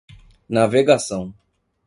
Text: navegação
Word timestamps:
navegação 0.49 1.31